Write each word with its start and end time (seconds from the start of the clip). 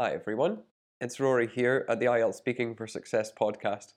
Hi, 0.00 0.12
everyone. 0.12 0.58
It's 1.00 1.18
Rory 1.18 1.48
here 1.48 1.84
at 1.88 1.98
the 1.98 2.06
IELTS 2.06 2.36
Speaking 2.36 2.76
for 2.76 2.86
Success 2.86 3.32
podcast. 3.32 3.94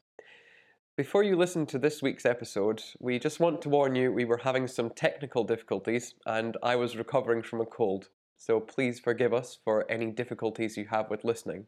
Before 0.97 1.21
you 1.21 1.35
listen 1.35 1.67
to 1.67 1.77
this 1.77 2.01
week's 2.01 2.25
episode, 2.25 2.81
we 3.00 3.20
just 3.20 3.40
want 3.40 3.61
to 3.61 3.70
warn 3.70 3.93
you 3.93 4.11
we 4.11 4.25
were 4.25 4.37
having 4.37 4.67
some 4.67 4.90
technical 4.90 5.43
difficulties 5.43 6.16
and 6.25 6.58
I 6.64 6.75
was 6.75 6.98
recovering 6.98 7.43
from 7.43 7.61
a 7.61 7.67
cold, 7.67 8.09
so 8.36 8.59
please 8.59 9.00
forgive 9.00 9.32
us 9.32 9.59
for 9.64 9.86
any 9.91 10.09
difficulties 10.09 10.75
you 10.75 10.88
have 10.89 11.07
with 11.11 11.23
listening. 11.23 11.68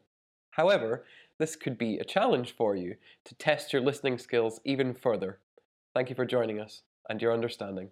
However, 0.50 1.04
this 1.38 1.54
could 1.54 1.78
be 1.78 1.98
a 1.98 2.04
challenge 2.04 2.56
for 2.56 2.74
you 2.74 2.96
to 3.26 3.36
test 3.36 3.72
your 3.72 3.82
listening 3.82 4.18
skills 4.18 4.60
even 4.64 4.94
further. 4.94 5.38
Thank 5.94 6.10
you 6.10 6.16
for 6.16 6.26
joining 6.26 6.58
us 6.58 6.82
and 7.08 7.22
your 7.22 7.32
understanding. 7.32 7.90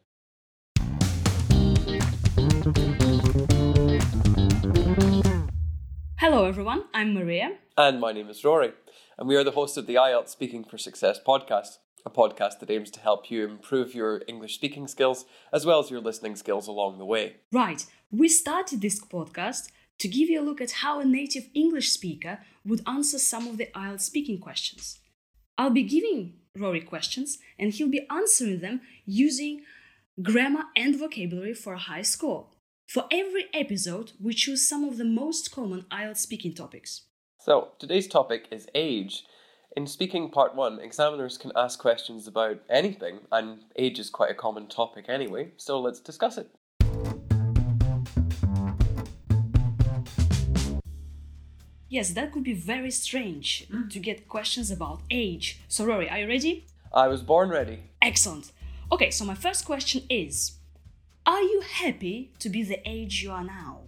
Hello, 6.24 6.44
everyone. 6.44 6.84
I'm 6.94 7.14
Maria. 7.14 7.56
And 7.76 8.00
my 8.00 8.12
name 8.12 8.30
is 8.30 8.44
Rory, 8.44 8.70
and 9.18 9.26
we 9.26 9.34
are 9.34 9.42
the 9.42 9.50
hosts 9.50 9.76
of 9.76 9.88
the 9.88 9.96
IELTS 9.96 10.28
Speaking 10.28 10.62
for 10.62 10.78
Success 10.78 11.18
podcast, 11.18 11.78
a 12.06 12.10
podcast 12.10 12.60
that 12.60 12.70
aims 12.70 12.92
to 12.92 13.00
help 13.00 13.28
you 13.28 13.44
improve 13.44 13.92
your 13.92 14.22
English 14.28 14.54
speaking 14.54 14.86
skills 14.86 15.24
as 15.52 15.66
well 15.66 15.80
as 15.80 15.90
your 15.90 16.00
listening 16.00 16.36
skills 16.36 16.68
along 16.68 16.98
the 16.98 17.04
way. 17.04 17.38
Right, 17.50 17.84
we 18.12 18.28
started 18.28 18.80
this 18.80 19.04
podcast 19.04 19.72
to 19.98 20.06
give 20.06 20.30
you 20.30 20.40
a 20.40 20.46
look 20.46 20.60
at 20.60 20.70
how 20.70 21.00
a 21.00 21.04
native 21.04 21.48
English 21.54 21.90
speaker 21.90 22.38
would 22.64 22.82
answer 22.86 23.18
some 23.18 23.48
of 23.48 23.56
the 23.58 23.66
IELTS 23.74 24.02
speaking 24.02 24.38
questions. 24.38 25.00
I'll 25.58 25.70
be 25.70 25.82
giving 25.82 26.34
Rory 26.56 26.82
questions, 26.82 27.38
and 27.58 27.72
he'll 27.72 27.90
be 27.90 28.06
answering 28.08 28.60
them 28.60 28.82
using 29.04 29.62
grammar 30.22 30.66
and 30.76 30.96
vocabulary 30.96 31.54
for 31.54 31.72
a 31.72 31.78
high 31.78 32.02
score. 32.02 32.46
For 32.92 33.06
every 33.10 33.46
episode, 33.54 34.12
we 34.20 34.34
choose 34.34 34.68
some 34.68 34.84
of 34.84 34.98
the 34.98 35.04
most 35.06 35.50
common 35.50 35.86
IELTS 35.90 36.18
speaking 36.18 36.52
topics. 36.52 37.06
So, 37.38 37.68
today's 37.78 38.06
topic 38.06 38.48
is 38.50 38.66
age. 38.74 39.24
In 39.74 39.86
speaking 39.86 40.28
part 40.28 40.54
one, 40.54 40.78
examiners 40.78 41.38
can 41.38 41.52
ask 41.56 41.78
questions 41.78 42.28
about 42.28 42.58
anything, 42.68 43.20
and 43.32 43.60
age 43.76 43.98
is 43.98 44.10
quite 44.10 44.30
a 44.30 44.34
common 44.34 44.66
topic 44.66 45.06
anyway, 45.08 45.52
so 45.56 45.80
let's 45.80 46.00
discuss 46.00 46.36
it. 46.36 46.50
Yes, 51.88 52.10
that 52.10 52.30
could 52.30 52.44
be 52.44 52.52
very 52.52 52.90
strange 52.90 53.68
to 53.88 53.98
get 54.00 54.28
questions 54.28 54.70
about 54.70 55.00
age. 55.10 55.62
So, 55.66 55.86
Rory, 55.86 56.10
are 56.10 56.18
you 56.18 56.28
ready? 56.28 56.66
I 56.92 57.08
was 57.08 57.22
born 57.22 57.48
ready. 57.48 57.84
Excellent. 58.02 58.52
Okay, 58.92 59.10
so 59.10 59.24
my 59.24 59.34
first 59.34 59.64
question 59.64 60.02
is 60.10 60.58
Are 61.24 61.40
you 61.42 61.60
happy 61.60 62.32
to 62.40 62.48
be 62.48 62.64
the 62.64 62.80
age 62.84 63.22
you 63.22 63.30
are 63.30 63.44
now? 63.44 63.82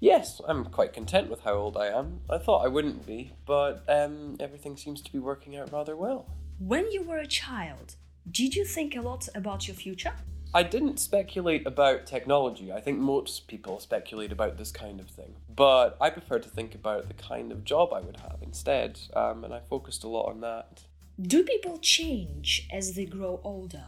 Yes, 0.00 0.40
I'm 0.48 0.64
quite 0.64 0.94
content 0.94 1.28
with 1.28 1.40
how 1.40 1.52
old 1.52 1.76
I 1.76 1.88
am. 1.88 2.20
I 2.30 2.38
thought 2.38 2.64
I 2.64 2.68
wouldn't 2.68 3.06
be, 3.06 3.32
but 3.44 3.84
um, 3.86 4.36
everything 4.40 4.78
seems 4.78 5.02
to 5.02 5.12
be 5.12 5.18
working 5.18 5.56
out 5.56 5.72
rather 5.72 5.94
well. 5.94 6.26
When 6.58 6.90
you 6.90 7.02
were 7.02 7.18
a 7.18 7.26
child, 7.26 7.96
did 8.30 8.54
you 8.54 8.64
think 8.64 8.96
a 8.96 9.02
lot 9.02 9.28
about 9.34 9.68
your 9.68 9.74
future? 9.74 10.14
I 10.54 10.62
didn't 10.62 11.00
speculate 11.00 11.66
about 11.66 12.06
technology. 12.06 12.72
I 12.72 12.80
think 12.80 12.98
most 12.98 13.46
people 13.46 13.78
speculate 13.78 14.32
about 14.32 14.56
this 14.56 14.72
kind 14.72 15.00
of 15.00 15.08
thing. 15.08 15.34
But 15.54 15.98
I 16.00 16.08
prefer 16.08 16.38
to 16.38 16.48
think 16.48 16.74
about 16.74 17.08
the 17.08 17.14
kind 17.14 17.52
of 17.52 17.64
job 17.64 17.92
I 17.92 18.00
would 18.00 18.16
have 18.18 18.38
instead, 18.40 19.00
um, 19.14 19.44
and 19.44 19.52
I 19.52 19.60
focused 19.60 20.02
a 20.02 20.08
lot 20.08 20.30
on 20.30 20.40
that. 20.40 20.84
Do 21.20 21.44
people 21.44 21.76
change 21.78 22.66
as 22.72 22.94
they 22.94 23.04
grow 23.04 23.40
older? 23.44 23.86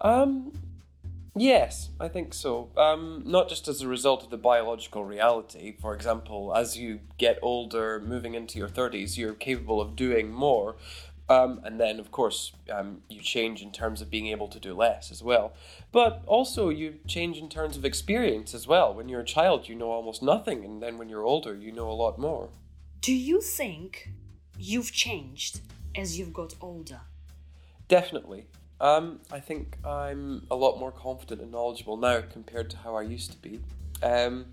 Um, 0.00 0.52
yes, 1.36 1.90
I 2.00 2.08
think 2.08 2.34
so. 2.34 2.70
Um, 2.76 3.22
not 3.24 3.48
just 3.48 3.68
as 3.68 3.82
a 3.82 3.88
result 3.88 4.24
of 4.24 4.30
the 4.30 4.36
biological 4.36 5.04
reality. 5.04 5.76
For 5.80 5.94
example, 5.94 6.52
as 6.54 6.76
you 6.76 7.00
get 7.18 7.38
older, 7.42 8.00
moving 8.00 8.34
into 8.34 8.58
your 8.58 8.68
30s, 8.68 9.16
you're 9.16 9.34
capable 9.34 9.80
of 9.80 9.96
doing 9.96 10.32
more. 10.32 10.76
Um, 11.28 11.60
and 11.64 11.80
then, 11.80 11.98
of 11.98 12.12
course, 12.12 12.52
um, 12.72 13.02
you 13.08 13.20
change 13.20 13.60
in 13.60 13.72
terms 13.72 14.00
of 14.00 14.10
being 14.10 14.28
able 14.28 14.46
to 14.48 14.60
do 14.60 14.74
less 14.74 15.10
as 15.10 15.22
well. 15.22 15.54
But 15.90 16.22
also, 16.26 16.68
you 16.68 16.98
change 17.06 17.38
in 17.38 17.48
terms 17.48 17.76
of 17.76 17.84
experience 17.84 18.54
as 18.54 18.66
well. 18.66 18.94
When 18.94 19.08
you're 19.08 19.20
a 19.20 19.24
child, 19.24 19.68
you 19.68 19.74
know 19.74 19.90
almost 19.90 20.22
nothing, 20.22 20.64
and 20.64 20.80
then 20.80 20.98
when 20.98 21.08
you're 21.08 21.24
older, 21.24 21.54
you 21.54 21.72
know 21.72 21.90
a 21.90 21.92
lot 21.92 22.18
more. 22.18 22.50
Do 23.00 23.12
you 23.12 23.40
think 23.40 24.10
you've 24.56 24.92
changed 24.92 25.60
as 25.96 26.16
you've 26.16 26.32
got 26.32 26.54
older? 26.60 27.00
Definitely. 27.88 28.46
Um, 28.80 29.20
I 29.30 29.40
think 29.40 29.78
I'm 29.84 30.46
a 30.50 30.56
lot 30.56 30.78
more 30.78 30.92
confident 30.92 31.40
and 31.40 31.50
knowledgeable 31.50 31.96
now 31.96 32.20
compared 32.20 32.70
to 32.70 32.76
how 32.78 32.96
I 32.96 33.02
used 33.02 33.32
to 33.32 33.38
be. 33.38 33.60
Um, 34.02 34.46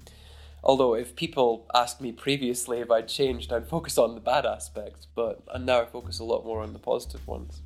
although, 0.64 0.94
if 0.94 1.16
people 1.16 1.66
asked 1.74 2.00
me 2.00 2.12
previously 2.12 2.80
if 2.80 2.90
I'd 2.90 3.08
changed, 3.08 3.52
I'd 3.52 3.68
focus 3.68 3.98
on 3.98 4.16
the 4.16 4.22
bad 4.22 4.46
aspects, 4.46 5.08
but 5.14 5.44
now 5.62 5.82
I 5.82 5.86
focus 5.86 6.20
a 6.20 6.24
lot 6.24 6.46
more 6.46 6.62
on 6.62 6.74
the 6.74 6.80
positive 6.80 7.28
ones. 7.28 7.62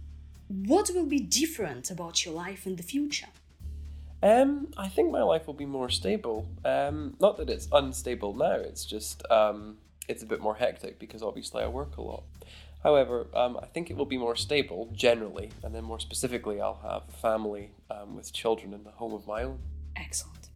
What 0.47 0.89
will 0.93 1.05
be 1.05 1.19
different 1.19 1.91
about 1.91 2.25
your 2.25 2.33
life 2.33 2.65
in 2.65 2.77
the 2.77 2.83
future? 2.83 3.27
Um, 4.23 4.69
I 4.77 4.87
think 4.87 5.11
my 5.11 5.21
life 5.21 5.45
will 5.45 5.53
be 5.53 5.65
more 5.65 5.89
stable. 5.89 6.47
Um, 6.65 7.15
not 7.19 7.37
that 7.37 7.49
it's 7.49 7.67
unstable 7.71 8.33
now. 8.33 8.53
It's 8.53 8.83
just 8.83 9.29
um, 9.29 9.77
it's 10.07 10.23
a 10.23 10.25
bit 10.25 10.41
more 10.41 10.55
hectic 10.55 10.99
because 10.99 11.21
obviously 11.21 11.63
I 11.63 11.67
work 11.67 11.97
a 11.97 12.01
lot. 12.01 12.23
However, 12.83 13.27
um, 13.33 13.57
I 13.61 13.65
think 13.65 13.89
it 13.89 13.97
will 13.97 14.05
be 14.05 14.17
more 14.17 14.35
stable 14.35 14.89
generally, 14.93 15.51
and 15.63 15.73
then 15.73 15.83
more 15.83 15.99
specifically, 15.99 16.61
I'll 16.61 16.79
have 16.83 17.03
a 17.09 17.17
family 17.17 17.71
um, 17.89 18.15
with 18.15 18.31
children 18.31 18.73
in 18.73 18.83
the 18.83 18.91
home 18.91 19.13
of 19.13 19.27
my 19.27 19.43
own. 19.43 19.59
Excellent. 19.95 20.49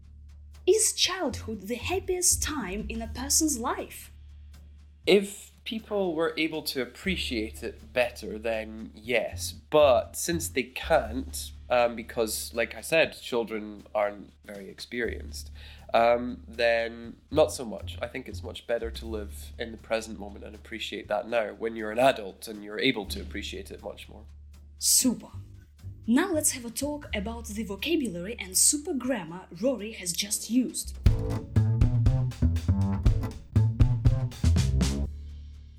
Is 0.67 0.93
childhood 0.93 1.67
the 1.67 1.75
happiest 1.75 2.43
time 2.43 2.85
in 2.87 3.01
a 3.01 3.07
person's 3.07 3.57
life? 3.57 4.11
If 5.07 5.51
people 5.63 6.13
were 6.13 6.33
able 6.37 6.61
to 6.61 6.81
appreciate 6.81 7.63
it 7.63 7.93
better, 7.93 8.37
then 8.37 8.91
yes. 8.95 9.53
But 9.69 10.15
since 10.15 10.47
they 10.47 10.63
can't, 10.63 11.51
um, 11.69 11.95
because, 11.95 12.51
like 12.53 12.75
I 12.75 12.81
said, 12.81 13.19
children 13.19 13.83
aren't 13.95 14.31
very 14.45 14.69
experienced, 14.69 15.49
um, 15.94 16.41
then 16.47 17.16
not 17.29 17.52
so 17.52 17.66
much. 17.66 17.97
I 18.02 18.07
think 18.07 18.28
it's 18.28 18.44
much 18.44 18.68
better 18.68 18.91
to 18.91 19.06
live 19.06 19.52
in 19.59 19.72
the 19.72 19.78
present 19.78 20.19
moment 20.19 20.46
and 20.46 20.56
appreciate 20.56 21.07
that 21.07 21.28
now 21.28 21.50
when 21.57 21.75
you're 21.75 21.91
an 21.91 22.00
adult 22.00 22.47
and 22.47 22.63
you're 22.63 22.79
able 22.79 23.06
to 23.07 23.22
appreciate 23.22 23.72
it 23.72 23.84
much 23.84 24.07
more. 24.09 24.24
Super. 24.79 25.28
Now 26.07 26.31
let's 26.31 26.52
have 26.52 26.66
a 26.66 26.69
talk 26.69 27.07
about 27.13 27.46
the 27.46 27.63
vocabulary 27.63 28.35
and 28.40 28.57
super 28.57 28.94
grammar 28.94 29.41
Rory 29.62 29.91
has 29.94 30.13
just 30.13 30.50
used. 30.50 30.97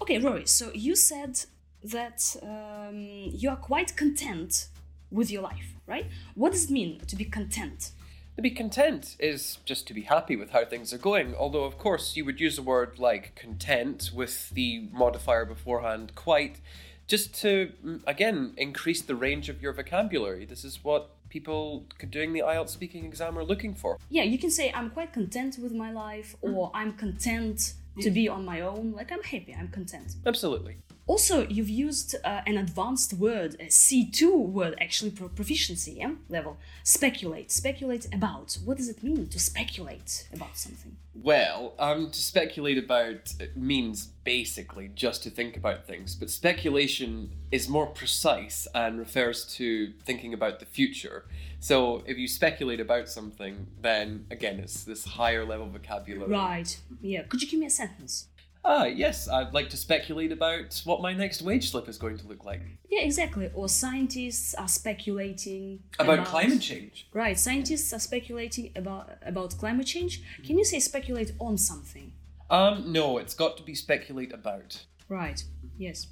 Okay, 0.00 0.18
Rory, 0.18 0.46
so 0.46 0.70
you 0.74 0.94
said 0.94 1.40
that 1.84 2.36
um, 2.42 2.98
you 2.98 3.50
are 3.50 3.56
quite 3.56 3.96
content 3.96 4.68
with 5.10 5.30
your 5.30 5.42
life, 5.42 5.74
right? 5.86 6.06
What 6.34 6.52
does 6.52 6.64
it 6.64 6.70
mean 6.70 7.00
to 7.06 7.16
be 7.16 7.24
content? 7.24 7.90
To 8.36 8.42
be 8.42 8.50
content 8.50 9.16
is 9.18 9.58
just 9.66 9.86
to 9.88 9.94
be 9.94 10.02
happy 10.02 10.36
with 10.36 10.50
how 10.50 10.64
things 10.64 10.92
are 10.94 10.98
going, 10.98 11.34
although, 11.34 11.64
of 11.64 11.76
course, 11.76 12.16
you 12.16 12.24
would 12.24 12.40
use 12.40 12.56
a 12.58 12.62
word 12.62 12.98
like 12.98 13.34
content 13.34 14.10
with 14.14 14.48
the 14.50 14.88
modifier 14.90 15.44
beforehand 15.44 16.12
quite 16.14 16.60
just 17.06 17.34
to, 17.42 17.72
mm, 17.84 18.00
again, 18.06 18.54
increase 18.56 19.02
the 19.02 19.14
range 19.14 19.50
of 19.50 19.60
your 19.60 19.74
vocabulary. 19.74 20.46
This 20.46 20.64
is 20.64 20.82
what 20.82 21.10
people 21.28 21.84
doing 22.08 22.32
the 22.32 22.40
IELTS 22.40 22.70
speaking 22.70 23.04
exam 23.04 23.38
are 23.38 23.44
looking 23.44 23.74
for. 23.74 23.98
Yeah, 24.08 24.22
you 24.22 24.38
can 24.38 24.50
say 24.50 24.72
I'm 24.74 24.88
quite 24.88 25.12
content 25.12 25.58
with 25.60 25.72
my 25.72 25.92
life, 25.92 26.34
or 26.40 26.70
I'm 26.72 26.94
content 26.94 27.74
to 28.00 28.10
be 28.10 28.28
on 28.28 28.46
my 28.46 28.62
own. 28.62 28.92
Like 28.92 29.12
I'm 29.12 29.22
happy, 29.22 29.54
I'm 29.58 29.68
content. 29.68 30.16
Absolutely. 30.24 30.76
Also, 31.06 31.46
you've 31.48 31.68
used 31.68 32.14
uh, 32.24 32.42
an 32.46 32.56
advanced 32.56 33.12
word, 33.14 33.56
a 33.58 33.66
C2 33.66 34.48
word, 34.48 34.76
actually 34.80 35.10
pro- 35.10 35.28
proficiency 35.28 35.92
yeah? 35.98 36.12
level. 36.28 36.58
Speculate. 36.84 37.50
Speculate 37.50 38.06
about. 38.14 38.58
What 38.64 38.76
does 38.76 38.88
it 38.88 39.02
mean 39.02 39.26
to 39.28 39.40
speculate 39.40 40.28
about 40.32 40.56
something? 40.56 40.96
Well, 41.14 41.74
um, 41.78 42.10
to 42.10 42.18
speculate 42.18 42.78
about 42.78 43.34
means 43.54 44.06
basically 44.24 44.88
just 44.94 45.22
to 45.24 45.30
think 45.30 45.56
about 45.56 45.86
things, 45.86 46.14
but 46.14 46.30
speculation 46.30 47.32
is 47.50 47.68
more 47.68 47.86
precise 47.86 48.66
and 48.74 48.98
refers 48.98 49.44
to 49.56 49.92
thinking 50.04 50.32
about 50.32 50.60
the 50.60 50.66
future. 50.66 51.26
So 51.60 52.02
if 52.06 52.16
you 52.16 52.28
speculate 52.28 52.80
about 52.80 53.08
something, 53.08 53.66
then 53.80 54.26
again, 54.30 54.58
it's 54.60 54.84
this 54.84 55.04
higher 55.04 55.44
level 55.44 55.68
vocabulary. 55.68 56.30
Right. 56.30 56.80
Yeah. 57.00 57.22
Could 57.22 57.42
you 57.42 57.48
give 57.48 57.60
me 57.60 57.66
a 57.66 57.70
sentence? 57.70 58.28
Ah, 58.64 58.84
yes, 58.84 59.28
I'd 59.28 59.52
like 59.52 59.70
to 59.70 59.76
speculate 59.76 60.30
about 60.30 60.80
what 60.84 61.02
my 61.02 61.12
next 61.12 61.42
wage 61.42 61.70
slip 61.70 61.88
is 61.88 61.98
going 61.98 62.16
to 62.18 62.26
look 62.28 62.44
like. 62.44 62.62
Yeah, 62.88 63.02
exactly. 63.02 63.50
Or 63.54 63.68
scientists 63.68 64.54
are 64.54 64.68
speculating 64.68 65.82
About, 65.98 66.26
climate 66.26 66.60
change. 66.60 67.08
Right. 67.12 67.38
Scientists 67.38 67.92
are 67.92 67.98
speculating 67.98 68.70
about 68.76 69.10
about 69.22 69.58
climate 69.58 69.86
change. 69.86 70.22
Can 70.44 70.58
you 70.58 70.64
say 70.64 70.78
speculate 70.78 71.32
on 71.40 71.58
something? 71.58 72.12
Um, 72.50 72.92
no, 72.92 73.18
it's 73.18 73.34
got 73.34 73.56
to 73.56 73.62
be 73.62 73.74
speculate 73.74 74.32
about. 74.32 74.84
Right. 75.08 75.42
Yes. 75.76 76.06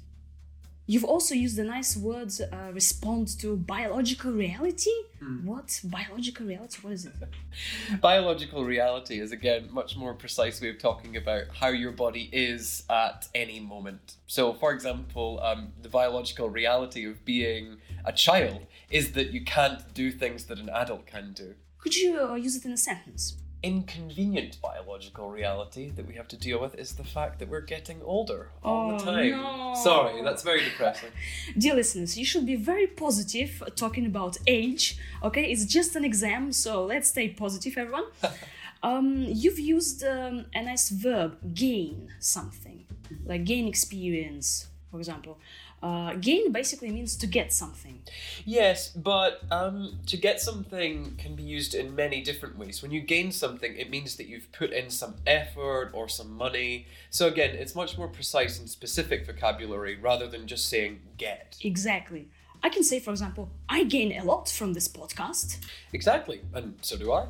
You've 0.91 1.05
also 1.05 1.33
used 1.33 1.55
the 1.55 1.63
nice 1.63 1.95
words 1.95 2.41
uh, 2.41 2.69
respond 2.73 3.39
to 3.39 3.55
biological 3.55 4.33
reality. 4.33 4.91
Hmm. 5.19 5.45
What? 5.45 5.79
Biological 5.85 6.45
reality? 6.45 6.79
What 6.81 6.91
is 6.91 7.05
it? 7.05 7.13
Biological 8.01 8.65
reality 8.65 9.21
is 9.21 9.31
again 9.31 9.69
much 9.71 9.95
more 9.95 10.13
precise 10.13 10.59
way 10.59 10.67
of 10.67 10.79
talking 10.79 11.15
about 11.15 11.43
how 11.53 11.69
your 11.69 11.93
body 11.93 12.29
is 12.33 12.83
at 12.89 13.29
any 13.33 13.61
moment. 13.61 14.15
So, 14.27 14.51
for 14.51 14.73
example, 14.73 15.39
um, 15.41 15.71
the 15.81 15.87
biological 15.87 16.49
reality 16.49 17.05
of 17.05 17.23
being 17.23 17.77
a 18.03 18.11
child 18.11 18.59
is 18.89 19.13
that 19.13 19.31
you 19.31 19.45
can't 19.45 19.93
do 19.93 20.11
things 20.11 20.43
that 20.47 20.59
an 20.59 20.67
adult 20.67 21.05
can 21.05 21.31
do. 21.31 21.55
Could 21.77 21.95
you 21.95 22.19
uh, 22.19 22.35
use 22.35 22.57
it 22.57 22.65
in 22.65 22.73
a 22.73 22.77
sentence? 22.77 23.37
Inconvenient 23.63 24.59
biological 24.61 25.29
reality 25.29 25.91
that 25.91 26.07
we 26.07 26.15
have 26.15 26.27
to 26.29 26.37
deal 26.37 26.59
with 26.59 26.73
is 26.75 26.93
the 26.93 27.03
fact 27.03 27.37
that 27.39 27.47
we're 27.47 27.61
getting 27.61 28.01
older 28.01 28.49
all 28.63 28.91
Oh, 28.93 28.97
the 28.97 29.03
time. 29.05 29.31
no. 29.31 29.75
Sorry, 29.83 30.23
that's 30.23 30.41
very 30.41 30.63
depressing. 30.63 31.09
Dear 31.57 31.75
listeners, 31.75 32.17
you 32.17 32.25
should 32.25 32.45
be 32.47 32.55
very 32.55 32.87
positive 32.87 33.61
talking 33.75 34.05
about 34.07 34.37
age. 34.47 34.97
Okay, 35.23 35.45
it's 35.51 35.65
just 35.65 35.95
an 35.95 36.03
exam, 36.03 36.51
so 36.51 36.83
let's 36.85 37.09
stay 37.09 37.29
positive, 37.29 37.77
everyone. 37.77 38.05
um, 38.83 39.25
you've 39.27 39.59
used 39.59 40.03
um, 40.03 40.45
a 40.55 40.63
nice 40.63 40.89
verb, 40.89 41.37
gain 41.53 42.09
something, 42.19 42.85
like 43.25 43.43
gain 43.45 43.67
experience, 43.67 44.67
for 44.89 44.97
example. 44.97 45.37
Uh, 45.83 46.13
gain 46.13 46.51
basically 46.51 46.91
means 46.91 47.15
to 47.15 47.25
get 47.25 47.51
something. 47.51 48.01
Yes, 48.45 48.89
but 48.89 49.41
um, 49.49 49.99
to 50.05 50.15
get 50.17 50.39
something 50.39 51.15
can 51.17 51.35
be 51.35 51.43
used 51.43 51.73
in 51.73 51.95
many 51.95 52.21
different 52.21 52.57
ways. 52.57 52.83
When 52.83 52.91
you 52.91 53.01
gain 53.01 53.31
something, 53.31 53.75
it 53.75 53.89
means 53.89 54.15
that 54.17 54.27
you've 54.27 54.51
put 54.51 54.71
in 54.71 54.91
some 54.91 55.15
effort 55.25 55.89
or 55.93 56.07
some 56.07 56.31
money. 56.37 56.85
So 57.09 57.27
again, 57.27 57.55
it's 57.55 57.73
much 57.73 57.97
more 57.97 58.07
precise 58.07 58.59
and 58.59 58.69
specific 58.69 59.25
vocabulary 59.25 59.95
rather 59.95 60.27
than 60.27 60.45
just 60.45 60.69
saying 60.69 60.99
get. 61.17 61.57
Exactly. 61.63 62.27
I 62.63 62.69
can 62.69 62.83
say, 62.83 62.99
for 62.99 63.09
example, 63.09 63.49
I 63.67 63.83
gain 63.83 64.19
a 64.19 64.23
lot 64.23 64.49
from 64.49 64.73
this 64.73 64.87
podcast. 64.87 65.57
Exactly, 65.93 66.41
and 66.53 66.75
so 66.81 66.95
do 66.95 67.11
I. 67.11 67.25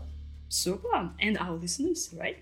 Super. 0.50 1.09
And 1.21 1.38
our 1.38 1.53
listeners, 1.53 2.13
right? 2.19 2.38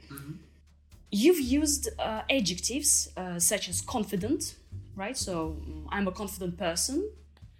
You've 1.11 1.39
used 1.39 1.89
uh, 1.99 2.21
adjectives 2.29 3.09
uh, 3.15 3.39
such 3.39 3.69
as 3.69 3.81
confident, 3.81 4.55
right? 4.95 5.17
So 5.17 5.57
mm, 5.67 5.85
I'm 5.89 6.07
a 6.07 6.11
confident 6.11 6.57
person, 6.57 7.09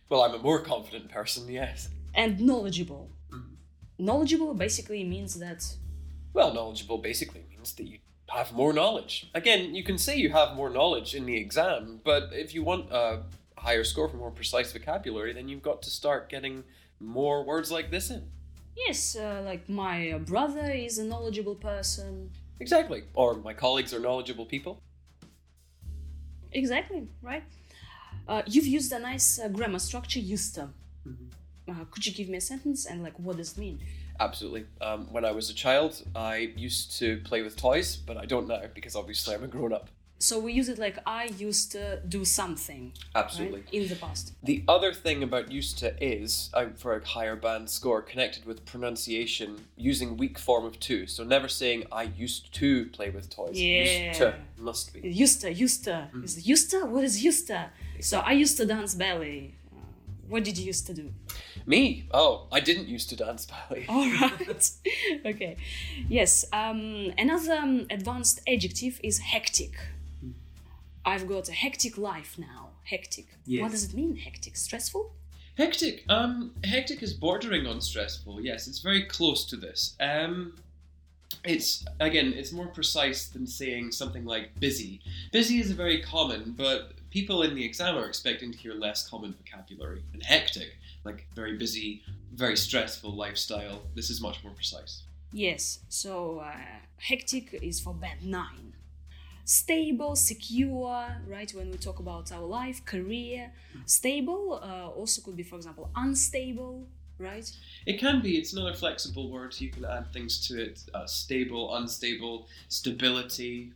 Well, 0.09 0.21
I'm 0.23 0.33
a 0.33 0.39
more 0.41 0.61
confident 0.61 1.09
person, 1.09 1.47
yes. 1.49 1.89
and 2.13 2.39
knowledgeable. 2.39 3.09
Knowledgeable 3.97 4.53
basically 4.53 5.03
means 5.03 5.35
that 5.39 5.65
Well, 6.33 6.53
knowledgeable 6.53 6.97
basically 6.99 7.43
means 7.49 7.73
that 7.73 7.83
you 7.85 7.99
have 8.29 8.53
more 8.53 8.71
knowledge. 8.73 9.29
Again, 9.33 9.75
you 9.75 9.83
can 9.83 9.97
say 9.97 10.15
you 10.17 10.29
have 10.31 10.55
more 10.55 10.69
knowledge 10.69 11.13
in 11.15 11.25
the 11.25 11.35
exam, 11.37 11.99
but 12.05 12.29
if 12.31 12.53
you 12.53 12.63
want 12.63 12.91
a 12.91 13.23
higher 13.57 13.83
score 13.83 14.07
for 14.07 14.15
more 14.17 14.31
precise 14.31 14.71
vocabulary, 14.71 15.33
then 15.33 15.49
you've 15.49 15.61
got 15.63 15.81
to 15.81 15.89
start 15.89 16.29
getting 16.29 16.63
more 16.99 17.43
words 17.43 17.71
like 17.71 17.91
this 17.91 18.09
in. 18.09 18.23
yes, 18.87 19.15
uh, 19.17 19.41
like 19.45 19.67
my 19.67 20.17
brother 20.25 20.71
is 20.71 20.97
a 20.97 21.03
knowledgeable 21.03 21.55
person. 21.55 22.29
Exactly. 22.61 23.03
Or 23.13 23.35
my 23.35 23.53
colleagues 23.53 23.93
are 23.93 23.99
knowledgeable 23.99 24.45
people. 24.45 24.81
Exactly, 26.51 27.07
right? 27.21 27.43
Uh, 28.27 28.41
you've 28.45 28.67
used 28.67 28.91
a 28.91 28.99
nice 28.99 29.39
uh, 29.39 29.47
grammar 29.47 29.79
structure, 29.79 30.19
used 30.19 30.55
to. 30.55 30.69
Uh, 31.67 31.85
could 31.91 32.05
you 32.05 32.13
give 32.13 32.29
me 32.29 32.37
a 32.37 32.41
sentence 32.41 32.85
and 32.85 33.03
like 33.03 33.17
what 33.19 33.37
does 33.37 33.53
it 33.53 33.57
mean? 33.59 33.79
Absolutely. 34.19 34.65
Um, 34.81 35.07
when 35.11 35.23
I 35.23 35.31
was 35.31 35.49
a 35.49 35.53
child, 35.53 36.03
I 36.15 36.51
used 36.55 36.97
to 36.99 37.17
play 37.19 37.41
with 37.41 37.55
toys, 37.55 37.95
but 37.95 38.17
I 38.17 38.25
don't 38.25 38.47
now 38.47 38.61
because 38.73 38.95
obviously 38.95 39.35
I'm 39.35 39.43
a 39.43 39.47
grown 39.47 39.71
up. 39.71 39.89
So 40.21 40.37
we 40.37 40.51
use 40.51 40.67
it 40.67 40.77
like 40.77 40.97
I 41.05 41.25
used 41.37 41.71
to 41.71 42.01
do 42.07 42.25
something. 42.25 42.91
right, 43.15 43.23
Absolutely. 43.23 43.63
In 43.71 43.87
the 43.87 43.95
past. 43.95 44.33
The 44.43 44.63
other 44.67 44.91
thing 44.93 45.23
about 45.23 45.49
used 45.49 45.79
to 45.79 45.87
is, 46.03 46.49
uh, 46.53 46.65
for 46.75 46.93
a 46.97 47.07
higher 47.07 47.37
band 47.37 47.69
score, 47.69 48.01
connected 48.01 48.43
with 48.45 48.65
pronunciation 48.65 49.65
using 49.77 50.17
weak 50.17 50.37
form 50.37 50.65
of 50.65 50.77
to. 50.81 51.07
So 51.07 51.23
never 51.23 51.47
saying 51.47 51.85
I 51.89 52.03
used 52.03 52.53
to 52.55 52.87
play 52.87 53.09
with 53.11 53.29
toys. 53.29 53.57
Used 53.57 54.19
to 54.19 54.25
Yeah. 54.25 54.35
must 54.57 54.93
be. 54.93 54.99
Used 55.07 55.39
to, 55.41 55.53
used 55.53 55.85
to. 55.85 56.09
Is 56.21 56.37
it 56.39 56.45
used 56.45 56.69
to? 56.71 56.85
What 56.85 57.05
is 57.05 57.23
used 57.23 57.47
to? 57.47 57.69
So 58.01 58.19
I 58.19 58.33
used 58.33 58.57
to 58.57 58.65
dance 58.65 58.95
ballet. 58.95 59.55
What 60.27 60.43
did 60.43 60.57
you 60.57 60.65
used 60.65 60.85
to 60.87 60.93
do? 60.93 61.11
Me? 61.65 62.03
Oh, 62.11 62.47
I 62.51 62.59
didn't 62.59 62.87
used 62.87 63.09
to 63.09 63.15
dance 63.15 63.47
ballet. 63.47 63.85
All 63.89 64.05
right. 64.21 64.69
okay. 65.25 65.55
Yes. 66.09 66.45
Um, 66.51 67.13
another 67.17 67.53
um, 67.53 67.87
advanced 67.89 68.41
adjective 68.47 68.99
is 69.01 69.19
hectic. 69.19 69.73
I've 71.05 71.27
got 71.27 71.49
a 71.49 71.53
hectic 71.53 71.97
life 71.97 72.37
now. 72.37 72.69
Hectic. 72.83 73.27
What 73.47 73.71
does 73.71 73.83
it 73.83 73.93
mean? 73.93 74.15
Hectic. 74.15 74.57
Stressful? 74.57 75.13
Hectic. 75.57 76.05
Um, 76.09 76.53
hectic 76.63 77.03
is 77.03 77.13
bordering 77.13 77.67
on 77.67 77.81
stressful. 77.81 78.41
Yes, 78.41 78.67
it's 78.67 78.79
very 78.79 79.03
close 79.03 79.45
to 79.45 79.57
this. 79.57 79.95
Um, 79.99 80.53
it's 81.43 81.85
again, 81.99 82.33
it's 82.33 82.51
more 82.51 82.67
precise 82.67 83.27
than 83.27 83.45
saying 83.45 83.91
something 83.91 84.25
like 84.25 84.59
busy. 84.59 85.01
Busy 85.31 85.59
is 85.59 85.71
very 85.71 86.01
common, 86.01 86.53
but 86.57 86.93
people 87.09 87.43
in 87.43 87.55
the 87.55 87.65
exam 87.65 87.97
are 87.97 88.05
expecting 88.05 88.51
to 88.51 88.57
hear 88.57 88.73
less 88.73 89.07
common 89.07 89.33
vocabulary. 89.33 90.03
And 90.13 90.23
hectic, 90.23 90.77
like 91.03 91.27
very 91.35 91.57
busy, 91.57 92.03
very 92.33 92.57
stressful 92.57 93.11
lifestyle. 93.11 93.81
This 93.95 94.09
is 94.09 94.21
much 94.21 94.43
more 94.43 94.53
precise. 94.53 95.03
Yes. 95.31 95.79
So 95.89 96.39
uh, 96.39 96.55
hectic 96.97 97.59
is 97.61 97.79
for 97.79 97.93
band 97.93 98.25
nine. 98.25 98.73
Stable, 99.49 100.15
secure, 100.15 101.07
right? 101.27 101.51
When 101.55 101.71
we 101.71 101.77
talk 101.77 101.97
about 101.97 102.31
our 102.31 102.45
life, 102.45 102.85
career, 102.85 103.51
stable 103.87 104.59
uh, 104.61 104.89
also 104.89 105.23
could 105.23 105.35
be, 105.35 105.41
for 105.41 105.55
example, 105.55 105.89
unstable, 105.95 106.85
right? 107.17 107.51
It 107.87 107.97
can 107.99 108.21
be. 108.21 108.37
It's 108.37 108.53
another 108.53 108.75
flexible 108.75 109.31
word. 109.31 109.59
You 109.59 109.69
can 109.69 109.85
add 109.85 110.13
things 110.13 110.47
to 110.47 110.61
it. 110.61 110.83
Uh, 110.93 111.07
stable, 111.07 111.75
unstable, 111.75 112.47
stability. 112.67 113.73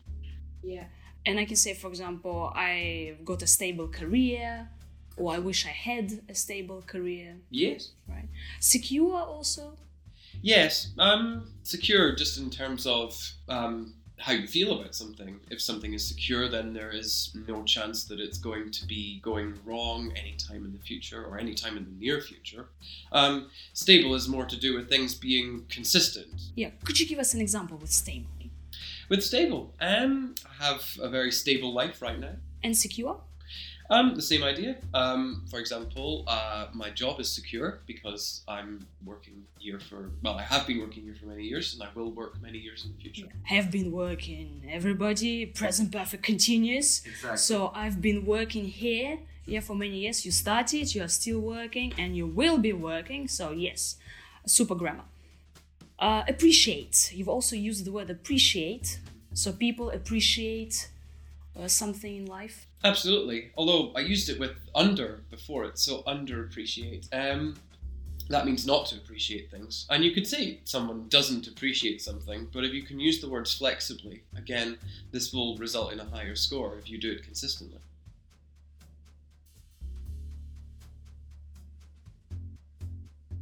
Yeah. 0.62 0.86
And 1.26 1.40
I 1.40 1.46
can 1.46 1.56
say, 1.56 1.74
for 1.74 1.88
example, 1.88 2.54
I've 2.56 3.26
got 3.26 3.42
a 3.42 3.48
stable 3.48 3.88
career, 3.88 4.70
or 5.18 5.34
I 5.34 5.40
wish 5.40 5.66
I 5.66 5.70
had 5.70 6.22
a 6.30 6.36
stable 6.36 6.84
career, 6.86 7.38
Yes. 7.50 7.94
right? 8.08 8.30
Secure 8.60 9.16
also. 9.18 9.76
Yes, 10.44 10.92
um, 11.00 11.50
secure 11.64 12.14
just 12.16 12.38
in 12.38 12.52
terms 12.52 12.86
of 12.86 13.20
um, 13.50 13.96
how 14.20 14.32
you 14.32 14.48
feel 14.48 14.80
about 14.80 14.96
something. 14.96 15.40
If 15.50 15.60
something 15.62 15.94
is 15.94 16.06
secure, 16.08 16.48
then 16.48 16.74
there 16.74 16.92
is 16.92 17.32
no 17.48 17.64
chance 17.64 18.06
that 18.06 18.20
it's 18.20 18.38
going 18.38 18.72
to 18.72 18.86
be 18.86 19.20
going 19.22 19.56
wrong 19.66 20.14
anytime 20.16 20.64
in 20.66 20.72
the 20.72 20.80
future 20.80 21.24
or 21.26 21.38
anytime 21.38 21.76
in 21.78 21.86
the 21.86 21.92
near 22.06 22.22
future. 22.22 22.68
Um, 23.12 23.50
stable 23.74 24.16
is 24.16 24.28
more 24.30 24.46
to 24.46 24.56
do 24.58 24.76
with 24.76 24.88
things 24.90 25.16
being 25.16 25.66
consistent. 25.70 26.42
Yeah. 26.56 26.70
Could 26.86 27.00
you 27.00 27.08
give 27.08 27.20
us 27.20 27.34
an 27.34 27.42
example 27.42 27.78
with 27.78 27.92
stable 27.92 28.28
With 29.10 29.24
stable, 29.24 29.74
um, 29.82 30.36
I 30.50 30.64
have 30.64 30.98
a 31.02 31.10
very 31.10 31.32
stable 31.32 31.74
life 31.74 32.02
right 32.02 32.20
now. 32.20 32.36
and 32.64 32.78
secure? 32.78 33.20
Um, 33.90 34.16
the 34.16 34.22
same 34.22 34.44
idea. 34.44 34.78
Um, 34.94 35.44
for 35.50 35.60
example, 35.60 36.24
uh, 36.28 36.68
my 36.74 36.90
job 36.90 37.20
is 37.20 37.30
secure 37.30 37.80
because 37.86 38.42
I'm 38.48 38.86
working 39.06 39.44
here 39.60 39.80
for, 39.80 40.12
well, 40.24 40.36
I 40.36 40.44
have 40.44 40.66
been 40.66 40.80
working 40.80 41.04
here 41.04 41.16
for 41.16 41.26
many 41.26 41.44
years 41.44 41.74
and 41.74 41.84
I 41.84 41.90
will 41.94 42.12
work 42.12 42.42
many 42.42 42.58
years 42.58 42.86
in 42.86 42.94
the 42.94 43.02
future. 43.02 43.28
Have 43.44 43.72
been 43.72 43.92
working. 43.92 44.64
Everybody, 44.70 45.46
present 45.46 45.92
perfect 45.92 46.24
continuous. 46.24 47.06
Exactly. 47.06 47.38
So 47.38 47.72
I've 47.76 48.02
been 48.02 48.26
working 48.26 48.66
here, 48.66 49.20
yeah, 49.46 49.60
for 49.60 49.76
many 49.76 49.98
years. 50.00 50.26
You 50.26 50.32
started, 50.32 50.96
you 50.96 51.04
are 51.04 51.10
still 51.10 51.40
working, 51.40 51.94
and 51.98 52.16
you 52.16 52.26
will 52.26 52.58
be 52.58 52.74
working. 52.74 53.28
So 53.28 53.52
yes, 53.52 53.98
super 54.46 54.76
grammar. 54.76 55.04
Uh, 56.00 56.24
appreciate. 56.28 57.12
You've 57.14 57.30
also 57.30 57.56
used 57.56 57.86
the 57.86 57.92
word 57.92 58.10
appreciate. 58.10 59.00
So 59.34 59.52
people 59.52 59.90
appreciate 59.90 60.90
uh, 61.60 61.68
something 61.68 62.16
in 62.16 62.26
life. 62.26 62.68
Absolutely. 62.84 63.52
Although 63.56 63.94
I 63.96 64.02
used 64.02 64.30
it 64.30 64.40
with 64.40 64.56
under 64.76 65.22
before 65.30 65.64
it, 65.66 65.80
so 65.80 66.04
underappreciate. 66.04 67.08
Um, 67.14 67.56
that 68.30 68.46
means 68.46 68.66
not 68.66 68.88
to 68.88 68.96
appreciate 68.96 69.52
things. 69.52 69.86
And 69.90 70.04
you 70.04 70.12
could 70.12 70.28
say 70.28 70.60
someone 70.64 71.08
doesn't 71.10 71.48
appreciate 71.48 72.02
something, 72.02 72.48
but 72.54 72.64
if 72.64 72.74
you 72.74 72.84
can 72.84 73.00
use 73.00 73.22
the 73.22 73.30
words 73.30 73.54
flexibly, 73.54 74.24
again, 74.38 74.78
this 75.12 75.34
will 75.34 75.58
result 75.58 75.94
in 75.94 76.00
a 76.00 76.06
higher 76.06 76.36
score 76.36 76.78
if 76.78 76.90
you 76.90 76.98
do 76.98 77.12
it 77.12 77.24
consistently. 77.24 77.80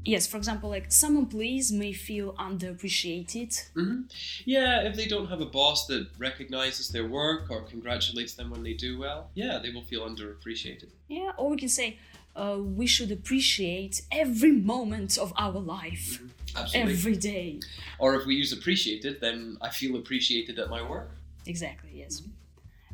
Yes, 0.04 0.26
for 0.26 0.38
example, 0.38 0.70
like 0.70 0.92
some 0.92 1.16
employees 1.16 1.72
may 1.72 1.94
feel 1.94 2.34
underappreciated. 2.34 3.52
hmm 3.74 4.02
Yeah, 4.46 4.82
if 4.82 4.96
they 4.96 5.08
don't 5.08 5.28
have 5.28 5.42
a 5.42 5.46
boss 5.46 5.86
that 5.88 6.08
recognizes 6.18 6.90
their 6.90 7.08
work 7.08 7.52
or 7.52 7.62
congratulates 7.62 8.34
them 8.34 8.50
when 8.50 8.64
they 8.64 8.74
do 8.74 8.98
well, 8.98 9.30
yeah, 9.36 9.60
they 9.60 9.70
will 9.72 9.84
feel 9.84 10.02
underappreciated. 10.02 10.90
Yeah, 11.08 11.32
or 11.38 11.50
we 11.52 11.58
can 11.58 11.70
say 11.70 12.00
uh, 12.36 12.58
we 12.60 12.88
should 12.88 13.12
appreciate 13.12 14.02
every 14.12 14.52
moment 14.52 15.18
of 15.18 15.34
our 15.38 15.60
life, 15.60 16.22
Absolutely. 16.56 16.94
every 16.94 17.16
day. 17.16 17.60
Or 18.00 18.16
if 18.16 18.26
we 18.26 18.36
use 18.36 18.52
appreciated, 18.54 19.22
then 19.22 19.58
I 19.62 19.70
feel 19.70 19.96
appreciated 19.96 20.58
at 20.58 20.70
my 20.70 20.82
work. 20.82 21.12
Exactly, 21.46 21.92
yes. 21.96 22.24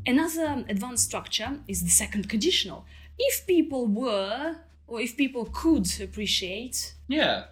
Another 0.06 0.66
advanced 0.70 1.06
structure 1.06 1.60
is 1.68 1.84
the 1.84 1.90
second 1.90 2.30
conditional. 2.30 2.86
If 3.20 3.46
people 3.48 3.88
were, 3.88 4.58
or 4.88 5.02
if 5.02 5.16
people 5.18 5.46
could 5.46 5.88
appreciate. 6.02 6.96
Yeah. 7.08 7.46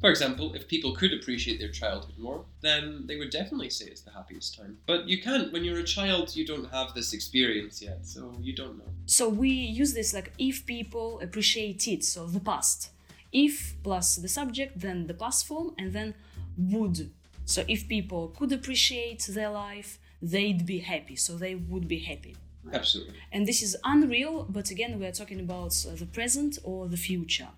For 0.00 0.10
example, 0.10 0.54
if 0.54 0.68
people 0.68 0.94
could 0.94 1.12
appreciate 1.12 1.58
their 1.58 1.70
childhood 1.70 2.18
more, 2.18 2.44
then 2.60 3.04
they 3.06 3.16
would 3.16 3.30
definitely 3.30 3.70
say 3.70 3.86
it's 3.86 4.02
the 4.02 4.10
happiest 4.10 4.56
time. 4.58 4.76
But 4.86 5.08
you 5.08 5.22
can't. 5.22 5.52
When 5.52 5.64
you're 5.64 5.78
a 5.78 5.84
child, 5.84 6.36
you 6.36 6.46
don't 6.46 6.70
have 6.70 6.92
this 6.94 7.14
experience 7.14 7.80
yet, 7.80 8.04
so 8.04 8.34
you 8.40 8.54
don't 8.54 8.76
know. 8.78 8.90
So 9.06 9.28
we 9.28 9.48
use 9.48 9.94
this 9.94 10.12
like 10.12 10.32
if 10.38 10.66
people 10.66 11.20
appreciate 11.20 11.88
it, 11.88 12.04
so 12.04 12.26
the 12.26 12.40
past. 12.40 12.90
If 13.32 13.76
plus 13.82 14.16
the 14.16 14.28
subject, 14.28 14.80
then 14.80 15.06
the 15.06 15.14
past 15.14 15.46
form, 15.46 15.74
and 15.78 15.92
then 15.92 16.14
would. 16.58 17.10
So 17.44 17.64
if 17.66 17.88
people 17.88 18.28
could 18.28 18.52
appreciate 18.52 19.26
their 19.30 19.50
life, 19.50 19.98
they'd 20.20 20.66
be 20.66 20.80
happy. 20.80 21.16
So 21.16 21.36
they 21.36 21.54
would 21.54 21.88
be 21.88 22.00
happy. 22.00 22.36
Absolutely. 22.72 23.14
And 23.32 23.46
this 23.46 23.62
is 23.62 23.76
unreal, 23.84 24.46
but 24.48 24.70
again, 24.70 24.98
we 24.98 25.06
are 25.06 25.12
talking 25.12 25.40
about 25.40 25.86
uh, 25.86 25.94
the 25.94 26.06
present 26.06 26.58
or 26.64 26.88
the 26.88 26.96
future. 26.96 27.48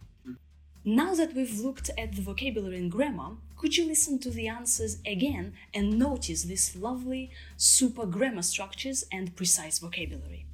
Now 0.85 1.15
that 1.15 1.35
we've 1.35 1.59
looked 1.59 1.91
at 1.99 2.15
the 2.15 2.23
vocabulary 2.23 2.79
and 2.79 2.91
grammar, 2.91 3.37
could 3.57 3.77
you 3.77 3.87
listen 3.87 4.19
to 4.21 4.31
the 4.31 4.49
answers 4.49 4.99
again 5.05 5.53
and 5.75 5.99
notice 5.99 6.45
these 6.45 6.77
lovely 6.77 7.31
super 7.57 8.07
grammar 8.07 8.43
structures 8.43 9.05
and 9.13 9.35
precise 9.37 9.81
vocabulary? 9.81 10.47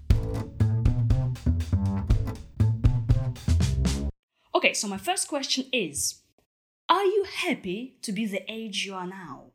Okay, 4.54 4.72
so 4.72 4.88
my 4.88 4.98
first 4.98 5.28
question 5.28 5.66
is 5.72 6.22
Are 6.88 7.04
you 7.04 7.26
happy 7.30 7.98
to 8.02 8.10
be 8.10 8.26
the 8.26 8.50
age 8.50 8.86
you 8.86 8.94
are 8.94 9.06
now? 9.06 9.53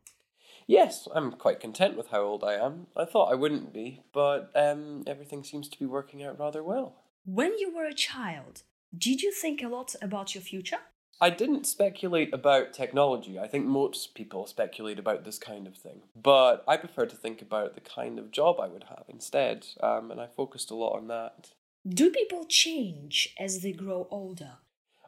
Yes, 0.70 1.08
I'm 1.12 1.32
quite 1.32 1.58
content 1.58 1.96
with 1.96 2.10
how 2.10 2.20
old 2.20 2.44
I 2.44 2.54
am. 2.54 2.86
I 2.96 3.04
thought 3.04 3.32
I 3.32 3.34
wouldn't 3.34 3.72
be, 3.72 4.04
but 4.12 4.52
um, 4.54 5.02
everything 5.04 5.42
seems 5.42 5.68
to 5.68 5.76
be 5.76 5.84
working 5.84 6.22
out 6.22 6.38
rather 6.38 6.62
well. 6.62 6.94
When 7.24 7.58
you 7.58 7.74
were 7.74 7.86
a 7.86 7.92
child, 7.92 8.62
did 8.96 9.20
you 9.20 9.32
think 9.32 9.64
a 9.64 9.68
lot 9.68 9.96
about 10.00 10.32
your 10.32 10.42
future? 10.42 10.78
I 11.20 11.30
didn't 11.30 11.66
speculate 11.66 12.32
about 12.32 12.72
technology. 12.72 13.36
I 13.36 13.48
think 13.48 13.66
most 13.66 14.14
people 14.14 14.46
speculate 14.46 15.00
about 15.00 15.24
this 15.24 15.40
kind 15.40 15.66
of 15.66 15.76
thing. 15.76 16.02
But 16.14 16.62
I 16.68 16.76
prefer 16.76 17.04
to 17.06 17.16
think 17.16 17.42
about 17.42 17.74
the 17.74 17.80
kind 17.80 18.16
of 18.16 18.30
job 18.30 18.60
I 18.60 18.68
would 18.68 18.84
have 18.84 19.06
instead, 19.08 19.66
um, 19.82 20.12
and 20.12 20.20
I 20.20 20.28
focused 20.28 20.70
a 20.70 20.76
lot 20.76 20.96
on 20.96 21.08
that. 21.08 21.50
Do 21.84 22.12
people 22.12 22.44
change 22.48 23.34
as 23.40 23.62
they 23.62 23.72
grow 23.72 24.06
older? 24.08 24.58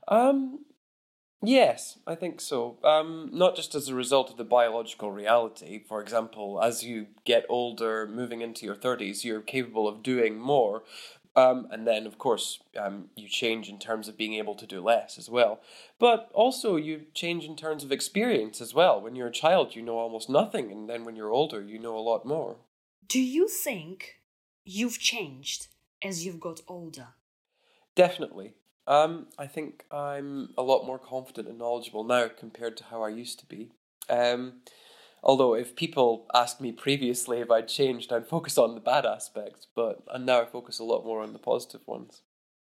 Um, 0.09 0.65
yes, 1.43 1.99
I 2.07 2.15
think 2.15 2.41
so. 2.41 2.79
Um, 2.85 3.31
not 3.33 3.57
just 3.57 3.75
as 3.75 3.89
a 3.89 3.95
result 3.95 4.31
of 4.31 4.37
the 4.37 4.45
biological 4.45 5.11
reality. 5.11 5.83
For 5.87 6.01
example, 6.01 6.61
as 6.63 6.85
you 6.85 7.09
get 7.25 7.45
older, 7.49 8.07
moving 8.07 8.41
into 8.41 8.67
your 8.67 8.77
30s, 8.77 9.25
you're 9.25 9.41
capable 9.41 9.89
of 9.89 10.03
doing 10.03 10.39
more, 10.39 10.83
um, 11.35 11.67
and 11.71 11.87
then, 11.87 12.07
of 12.07 12.19
course, 12.19 12.61
um, 12.79 13.09
you 13.17 13.29
change 13.29 13.69
in 13.69 13.79
terms 13.79 14.07
of 14.07 14.19
being 14.19 14.35
able 14.35 14.55
to 14.55 14.67
do 14.67 14.83
less 14.83 15.17
as 15.17 15.31
well. 15.31 15.61
But 15.99 16.31
also, 16.35 16.77
you 16.77 17.07
change 17.15 17.45
in 17.45 17.57
terms 17.57 17.85
of 17.85 17.93
experience 17.93 18.61
as 18.61 18.75
well. 18.75 19.01
When 19.01 19.17
you're 19.17 19.29
a 19.29 19.33
child, 19.33 19.75
you 19.75 19.83
know 19.83 19.97
almost 19.97 20.29
nothing, 20.29 20.71
and 20.71 20.91
then 20.91 21.05
when 21.05 21.17
you're 21.17 21.31
older, 21.31 21.63
you 21.63 21.79
know 21.79 21.97
a 21.97 22.01
lot 22.01 22.27
more. 22.27 22.57
Do 23.07 23.21
you 23.21 23.49
think 23.49 24.21
you've 24.65 24.99
changed 24.99 25.69
as 26.03 26.25
you've 26.25 26.41
got 26.41 26.61
older? 26.69 27.09
Definitely. 27.95 28.55
Um, 28.87 29.27
I 29.39 29.47
think 29.47 29.85
I'm 29.91 30.51
a 30.59 30.63
lot 30.63 30.87
more 30.87 30.99
confident 30.99 31.49
and 31.49 31.59
knowledgeable 31.59 32.05
now 32.05 32.29
compared 32.29 32.77
to 32.79 32.85
how 32.85 33.03
I 33.03 33.11
used 33.11 33.39
to 33.41 33.47
be. 33.47 33.71
Um, 34.09 34.63
Although, 35.23 35.55
if 35.55 35.77
people 35.77 36.27
asked 36.35 36.61
me 36.61 36.73
previously 36.73 37.39
if 37.39 37.51
I'd 37.51 37.69
changed, 37.69 38.13
I'd 38.13 38.27
focus 38.27 38.59
on 38.59 38.75
the 38.75 38.81
bad 38.81 39.07
aspects, 39.07 39.69
but 39.75 40.03
and 40.13 40.27
now 40.27 40.43
I 40.43 40.47
focus 40.47 40.79
a 40.79 40.85
lot 40.85 41.05
more 41.05 41.23
on 41.23 41.33
the 41.33 41.39
positive 41.39 41.87
ones. 41.87 42.23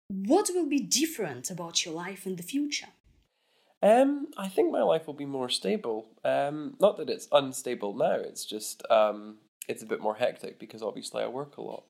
What 0.08 0.48
will 0.54 0.66
be 0.66 0.78
different 0.78 1.50
about 1.50 1.84
your 1.84 1.94
life 1.94 2.26
in 2.26 2.36
the 2.36 2.42
future? 2.42 2.86
Um, 3.82 4.28
I 4.38 4.48
think 4.48 4.72
my 4.72 4.82
life 4.82 5.06
will 5.06 5.14
be 5.14 5.26
more 5.26 5.50
stable. 5.50 6.08
Um, 6.24 6.76
not 6.80 6.96
that 6.96 7.10
it's 7.10 7.28
unstable 7.30 7.94
now. 7.94 8.14
It's 8.14 8.46
just 8.46 8.90
um, 8.90 9.36
it's 9.68 9.82
a 9.82 9.86
bit 9.86 10.00
more 10.00 10.14
hectic 10.14 10.58
because 10.58 10.82
obviously 10.82 11.22
I 11.22 11.26
work 11.26 11.58
a 11.58 11.62
lot. 11.62 11.84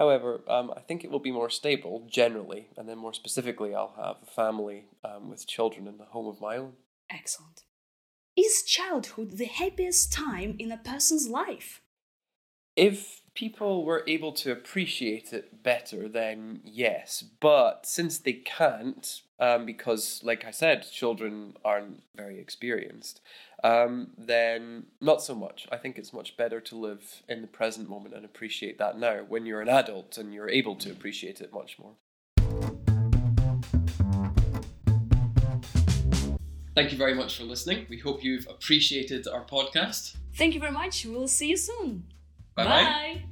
However, 0.00 0.40
um, 0.48 0.72
I 0.74 0.80
think 0.80 1.04
it 1.04 1.10
will 1.10 1.18
be 1.18 1.30
more 1.30 1.50
stable 1.50 2.06
generally, 2.08 2.68
and 2.78 2.88
then 2.88 2.96
more 2.96 3.12
specifically, 3.12 3.74
I'll 3.74 3.92
have 4.02 4.16
a 4.22 4.30
family 4.34 4.86
um, 5.04 5.28
with 5.28 5.46
children 5.46 5.86
in 5.86 5.98
the 5.98 6.06
home 6.06 6.26
of 6.26 6.40
my 6.40 6.56
own. 6.56 6.72
Excellent. 7.10 7.64
Is 8.34 8.62
childhood 8.62 9.32
the 9.32 9.44
happiest 9.44 10.10
time 10.10 10.56
in 10.58 10.72
a 10.72 10.78
person's 10.78 11.28
life? 11.28 11.82
If 12.76 13.20
people 13.34 13.84
were 13.84 14.02
able 14.06 14.32
to 14.32 14.52
appreciate 14.52 15.34
it 15.34 15.62
better, 15.62 16.08
then 16.08 16.62
yes. 16.64 17.22
But 17.38 17.84
since 17.84 18.16
they 18.16 18.32
can't, 18.32 19.20
um, 19.38 19.66
because, 19.66 20.22
like 20.24 20.46
I 20.46 20.50
said, 20.50 20.90
children 20.90 21.58
aren't 21.62 22.04
very 22.16 22.38
experienced, 22.38 23.20
um, 23.62 24.08
then 24.16 24.86
not 25.00 25.22
so 25.22 25.34
much. 25.34 25.66
I 25.70 25.76
think 25.76 25.98
it's 25.98 26.12
much 26.12 26.36
better 26.36 26.60
to 26.60 26.76
live 26.76 27.22
in 27.28 27.40
the 27.40 27.46
present 27.46 27.88
moment 27.88 28.14
and 28.14 28.24
appreciate 28.24 28.78
that 28.78 28.98
now 28.98 29.24
when 29.28 29.46
you're 29.46 29.60
an 29.60 29.68
adult 29.68 30.18
and 30.18 30.32
you're 30.34 30.48
able 30.48 30.76
to 30.76 30.90
appreciate 30.90 31.40
it 31.40 31.52
much 31.52 31.78
more. 31.78 31.94
Thank 36.74 36.92
you 36.92 36.98
very 36.98 37.14
much 37.14 37.36
for 37.36 37.44
listening. 37.44 37.86
We 37.90 37.98
hope 37.98 38.22
you've 38.24 38.46
appreciated 38.48 39.26
our 39.26 39.44
podcast. 39.44 40.16
Thank 40.36 40.54
you 40.54 40.60
very 40.60 40.72
much. 40.72 41.04
We'll 41.04 41.28
see 41.28 41.48
you 41.48 41.56
soon. 41.56 42.04
Bye-bye. 42.54 42.84
Bye. 42.84 43.24